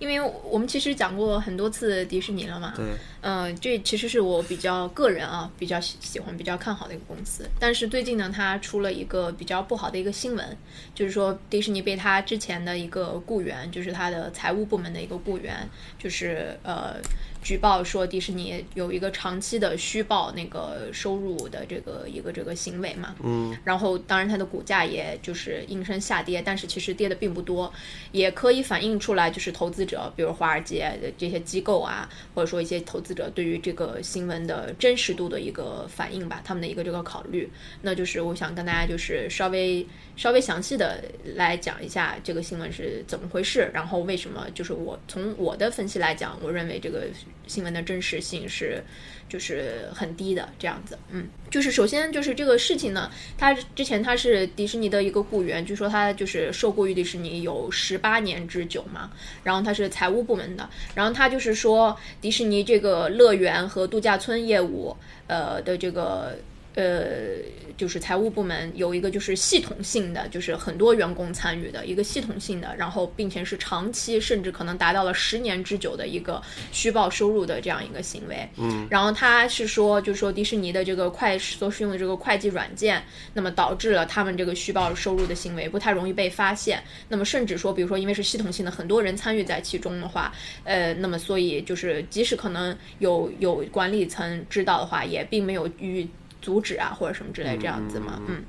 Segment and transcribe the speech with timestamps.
[0.00, 0.18] 因为
[0.50, 2.84] 我们其实讲过很多次迪士尼了嘛，对，
[3.20, 7.48] 嗯、这其实是我比较个人啊比较喜喜欢、比较看好的一个公司。
[7.58, 10.56] 但是最近呢，它出了一个比较不好的一个新闻，
[10.94, 15.68] 就是说迪士尼被他之前的一个雇员，就是他的财务部门的一个雇员，
[15.98, 16.96] 就是呃
[17.42, 27.70] 举报说迪士尼有一个长期的虚报那个收入的这个一个这个行为嘛，嗯，然后当然它的股价也就是应声下跌，但是其实跌的并不多，
[28.12, 37.50] 也可以反映出来就是投资者，比如华尔街的这些机构啊，或者说一些投资者对于这个新闻的真实度的一个反应吧，他们的一个这个考虑。
[37.82, 39.84] 那就是我想跟大家就是稍微
[40.16, 41.02] 稍微详细的
[41.34, 47.08] 来讲一下这个新闻是怎么回事，然后为什么就是我从我的分析来讲，我认为这个
[47.46, 48.82] 新闻的真实性是
[49.28, 59.10] 就是很低的这样子，嗯，就是首先就是这个事情呢，他之前他是迪士尼的一个雇员，据说他就是受雇于迪士尼有十八年之久嘛，
[59.42, 66.36] 然后他是是财务部门的，然后他就是说迪士尼这个乐园和度假村业务，呃的这个。
[66.74, 67.38] 呃，
[67.76, 76.40] 就是财务部门有一个就是系统性的，就是很多员工参与的一个系统性的，然后并且是长期，甚至可能达到了十年之久的一个
[76.70, 78.48] 虚报收入的这样一个行为。
[78.56, 83.02] 嗯，然后他是说，就是说迪士尼的这个会所使用的这个会计软件，
[83.34, 86.82] 那么导致了他们这个虚报收入的行为不太容易被发现。
[87.08, 90.32] 那么甚至说，比如说因为是系统性的，很多人参与在其中的话，
[90.64, 96.08] 呃，那么所以就是即使可能有有管理层知道的话，也并没有予以
[96.40, 98.42] 阻止啊或者什么之类这样子嘛，嗯。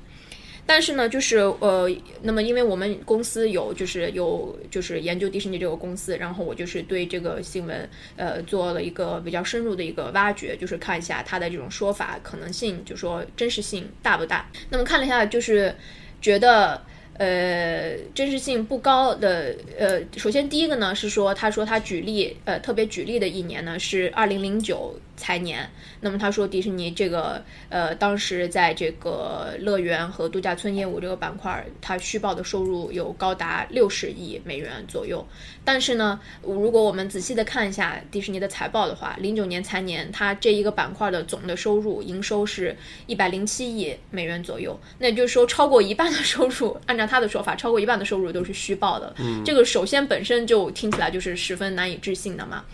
[0.64, 1.90] 但是呢，就是呃，
[2.22, 14.48] 那么因为我们公司有就是有就是研究迪士尼这个公司，然后我就是对这个新闻呃做了一个比较深入的一个挖掘，就是看一下它的这种说法可能性，就说真实性大不大。
[14.70, 15.74] 那么看了一下，就是
[16.20, 16.80] 觉得。
[17.18, 25.70] 呃，真实性不高的，呃，首先第一个呢是说，他说他举例，呃，特别举例的一年呢是二零零九财年。
[26.00, 35.24] 那么他说迪士尼这个，呃，当时在这个乐园和度假村业务这个板块，它虚报的收入有高达六十亿美元左右。
[35.64, 49.14] 但是呢，如果我们仔细的看一下迪士尼的财报的话，零九年财年它这一个板块的总的收入营收是一百零七亿美元左右，那也就是说超过一半的收入，按照他的说法，超过一半的收入都是虚报的。
[49.18, 52.64] 嗯，这个首先本身就听起来就是十分难以置信的嘛。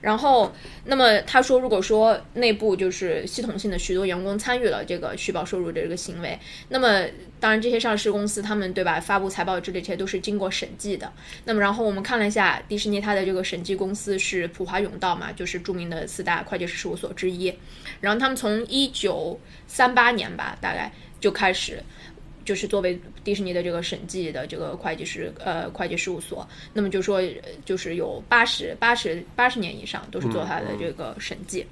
[0.00, 0.52] 然后，
[0.84, 1.93] 那么他说，如果说
[2.34, 6.38] 内部就是系统性的许多员工参与了这个虚报收入的这个行为，
[6.68, 7.04] 那么
[7.38, 11.12] 当然这些上市公司他们对吧发布财报之类这些都是经过审计的。
[11.44, 17.52] 那么然后我们看了一下迪士尼它的这个审计公司是普华永道嘛，就是著名的四大会计师事务所之一。
[18.00, 21.82] 然后他们从一九三八年吧，大概就开始。
[22.44, 27.18] 就是作为迪士尼的这个审计的这个会计师呃会计事务所，那么就说
[27.64, 31.64] 就是有八十八十八十年以上都是做它的这个审计。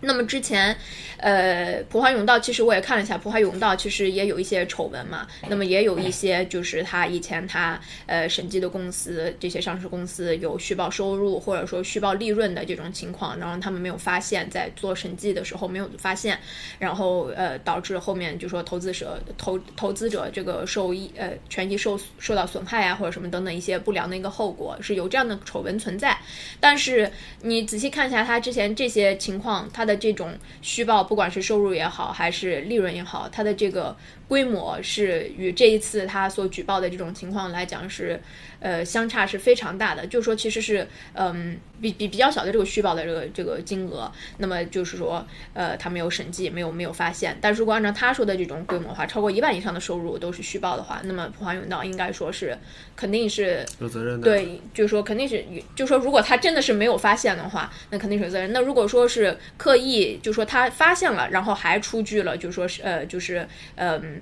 [0.00, 0.76] 那么之前，
[1.16, 5.26] 呃，普华永道其实我也看了一下，普华永道其实也有一些丑闻嘛。
[5.48, 16.38] 那么也有一些就是他以前他呃审计的公司，这些上市公司有虚报收入或者说虚报利润的这种情况，然后他们没有发现，在做审计的时候没有发现，
[16.78, 26.16] 然后呃导致后面就说投资者投投资者这个受益呃权益受受到损害啊或者什么等等一些不良的一个后果，是有这样的丑闻存在。
[26.60, 27.10] 但是
[27.42, 30.32] 你仔细看一下他之前这些情况，他的这种
[30.62, 33.96] 虚报，不管是收入也好，还是利润也好，它的这个
[34.28, 38.20] 规模是与这一次他所举报的这种情况来讲是，
[38.60, 40.06] 呃，相差是非常大的。
[40.06, 47.36] 就是说，其实是嗯，比比比较小的这个虚报的这个这个金额，那么就是说，呃，他没有审计，没有没有发现。
[47.40, 52.56] 但如果按照他说的这种规模的话，超过一万以上的收入都是虚报的话，那么普华永道应该说是
[52.94, 54.24] 肯定是有责任的。
[54.24, 55.42] 对，就是说肯定是，
[55.74, 58.52] 就是说如果他真的是没有发现的话，那肯定是有责任。
[58.52, 63.46] 那如果说是刻意，意就说他发现了，然后还出具了，就说是呃，就是
[63.76, 64.20] 嗯。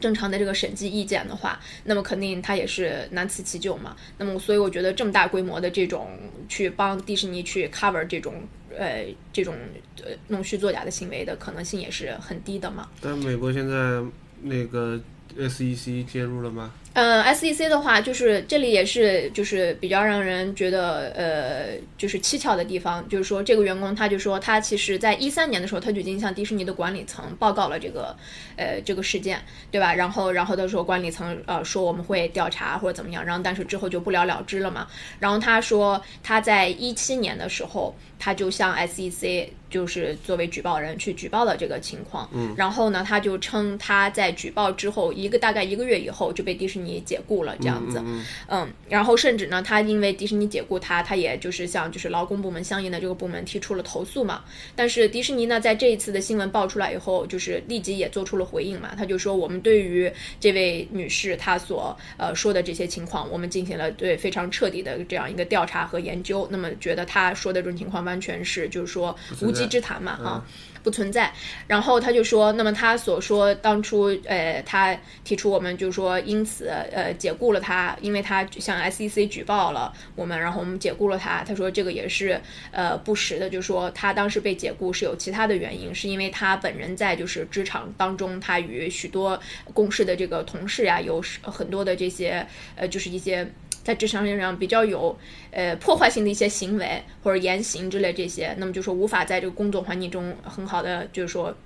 [0.00, 3.96] 正常的这个审计意见的话，那么肯定他也是难辞其咎嘛。
[4.16, 6.16] 那么所以我觉得这么大规模的这种
[6.48, 8.34] 去帮迪士尼去 cover 这种
[8.76, 9.56] 呃这种
[10.04, 12.88] 呃弄虚作假的行为的可能性也是很低的嘛。
[13.00, 14.00] 但美国现在
[14.40, 15.00] 那个
[15.36, 16.72] SEC 介入了吗？
[16.94, 28.16] 嗯，SEC 的话，就是这里也是就是比较让人觉得呃就是蹊跷的地方，就是说这个员工他就说他其实在一三年的时候他就已经向迪士尼的管理层报告了这个
[28.56, 29.40] 呃这个事件，
[29.70, 29.94] 对吧？
[29.94, 34.88] 然后然后他说管理层呃说我们会调查或者怎么样，然后但是之后就不了了之了嘛。
[35.20, 47.02] 然后他说他在一七年的时候他就向 SEC 就是作为举报人去举报了这个情况，嗯，然后呢他就称他在举报之后一个大概一个月以后就被迪士尼。
[47.08, 48.02] 解雇了这样子，
[48.48, 54.42] 嗯，然后甚至呢，他因为迪士尼解雇他，他也就是向就是劳工部门相应的这个部门提出了投诉嘛。
[54.76, 58.94] 但是迪士尼呢，在这一次的新闻爆出来以后，就是立即也做出了回应嘛。
[58.94, 66.46] 他就说，我们对于这位女士她所呃说的这些情况，我们进行了对非常彻底的这样一个调查和研究。
[66.50, 70.44] 那么觉得她说的这种情况完全是就是说无稽之谈嘛，啊。
[70.80, 71.30] 不存在，
[71.66, 81.42] 然后他就说，那么他所说当初，呃，他提出我们就说因此，呃，解雇了他，因为他向 SEC 举报了我们，然后我们解雇了他。
[81.42, 82.40] 他说这个也是，
[82.70, 89.38] 呃，不实的，就说他当时被解雇是有其他的原因，是因为他本人在就是职场当中，他与许多
[89.74, 92.46] 公司的这个同事呀，有很多的这些，
[92.76, 93.46] 呃，就是一些。
[93.88, 95.18] 在职场上比较有
[95.50, 101.56] 呃破坏性的一些行为或者言行之类这些，那么就说无法在这个工作环境中很好的就是说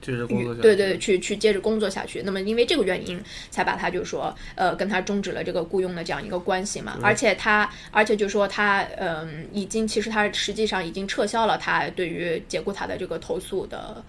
[0.00, 2.22] 对对，去去接着工作下去。
[2.24, 3.20] 那么因为这个原因，
[3.50, 6.96] 才把他就是说呃跟他终止了这个雇佣的这样一个关系嘛。
[7.02, 14.04] 而且他而且就说他嗯已经其实他实际上已经撤销了他对于解雇他的这个投诉的。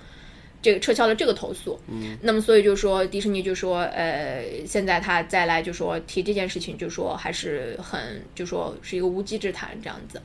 [0.63, 8.00] 这个撤销了这个投诉，嗯，那么所以就说迪士尼就说，呃，现在他再来就说提这件事情，就说还是很
[8.33, 10.21] 就说是一个无稽之谈这样子，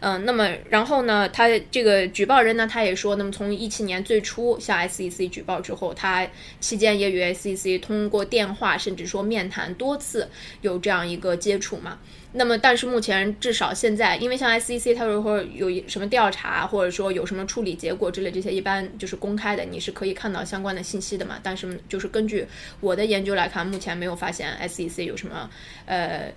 [0.00, 6.26] 嗯，那么然后呢，他这个举报人呢，他也说，那么从一七年最初向 SEC 举报之后，他
[6.58, 10.26] 期间也与 SEC 通过电话甚至说面谈多次
[10.62, 11.98] 有这样一个接触嘛。
[12.32, 21.38] 那么，但是目前至少现在，因为像 SEC，它如果有什么调查，或者说有什么处理结果之类这些，一般就是公开的，你是可以看到相关的信息的嘛。
[21.42, 22.46] 但是就是根据
[22.80, 25.50] 我的研究来看，目前没有发现 SEC 有什么
[25.84, 26.32] 呃。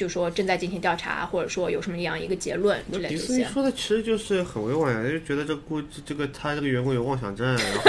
[0.00, 3.08] 就说正在进行调查，或者说有什么样一个结论之类的。
[3.10, 7.82] 迪士尼说的其实就是很委婉呀，就觉得这估这个他这个员工有妄想症，然后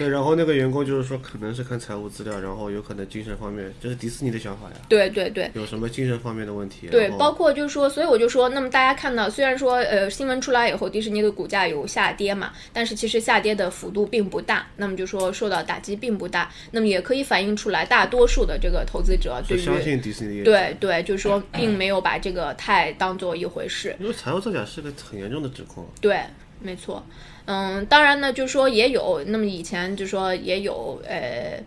[0.00, 4.76] 对，然后那个员工就是说可能是看财务资料，然后有可能精神方面，这是迪士尼的想法呀。
[4.88, 5.50] 对对对。
[5.52, 6.86] 有什么精神方面的问题？
[6.86, 20.50] 对，包括就是说，所以我就说，那么大家看到，虽然说呃新闻出来以后，迪士尼的股价有下跌嘛，但是其实下跌的幅度并不大，那么就说受到打击并不大，那么也可以反映出来，大多数的这个投资者对于相信迪士尼对。
[20.50, 23.94] 对对，就是说，并没有把这个太当做一回事。
[24.00, 25.86] 因为财务造假是个很严重的指控。
[26.00, 26.20] 对，
[26.60, 27.04] 没错。
[27.46, 31.62] 嗯，当然呢，就说也有，那么以前就说也有，呃，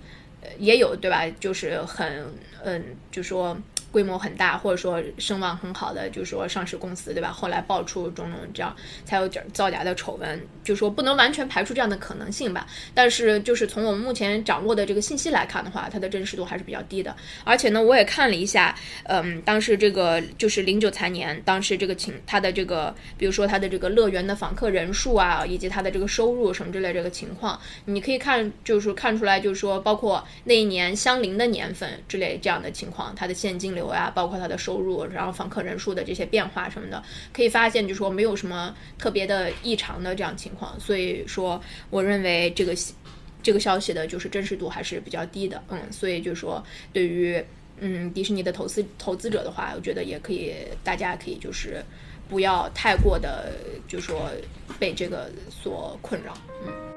[0.57, 1.27] 也有，对吧？
[1.39, 2.25] 就是很，
[2.63, 3.57] 嗯，就说。
[3.93, 7.31] 规模很大，或者说声望很好的，就是说上市公司，对吧？
[7.31, 8.75] 后来爆出种种这样
[9.05, 12.65] 才有点造假的丑闻，就说不能完全排除这样的可能性吧。
[12.95, 17.15] 但是就是从我们目前掌握的这个信息来看的话，它的真实度还是比较低的。
[17.43, 33.82] 而且呢，我也看了一下，嗯，当时这个就是零九财年，当时这个情，它的这个，比如说它的这个乐园的访客人数啊，以及它的这个收入什么之类这个情况，你可以看，就是看出来，就是说包括那一年相邻的年份之类这样的情况，它的现金流。
[33.87, 40.79] 啊，包括它的收入，然后访客人数的这些变化什么的，可以发现，就说没有什么特别的异常的这样情况。
[40.79, 42.75] 所以说，我认为这个
[43.41, 45.61] 这个消息的就是真实度还是比较低的。
[45.69, 47.43] 嗯，所以就说，对于
[47.79, 51.83] 嗯迪士尼的投资投资者的话，我觉得也可以，大家可以就是
[52.29, 53.51] 不要太过的，
[53.87, 54.29] 就说
[54.79, 56.33] 被这个所困扰。
[56.65, 56.92] 嗯